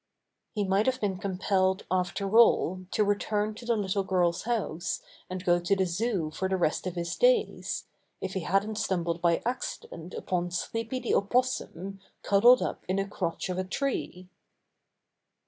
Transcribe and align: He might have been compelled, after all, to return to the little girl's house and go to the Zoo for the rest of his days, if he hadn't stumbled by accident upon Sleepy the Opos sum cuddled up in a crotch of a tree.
He 0.55 0.63
might 0.63 0.87
have 0.87 0.99
been 0.99 1.19
compelled, 1.19 1.85
after 1.91 2.35
all, 2.39 2.85
to 2.89 3.03
return 3.03 3.53
to 3.53 3.67
the 3.67 3.75
little 3.75 4.01
girl's 4.03 4.45
house 4.45 5.01
and 5.29 5.45
go 5.45 5.59
to 5.59 5.75
the 5.75 5.85
Zoo 5.85 6.31
for 6.31 6.49
the 6.49 6.57
rest 6.57 6.87
of 6.87 6.95
his 6.95 7.15
days, 7.15 7.85
if 8.19 8.33
he 8.33 8.39
hadn't 8.39 8.79
stumbled 8.79 9.21
by 9.21 9.43
accident 9.45 10.15
upon 10.15 10.49
Sleepy 10.49 10.99
the 10.99 11.11
Opos 11.13 11.49
sum 11.53 11.99
cuddled 12.23 12.63
up 12.63 12.83
in 12.87 12.97
a 12.97 13.07
crotch 13.07 13.47
of 13.47 13.59
a 13.59 13.63
tree. 13.63 14.27